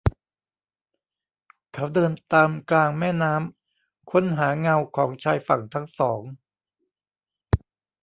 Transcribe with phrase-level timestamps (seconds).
[1.73, 6.21] เขาเดินตามกลางแม่น้ำ ค้นหาเงาของชายฝั่งทั้งสอง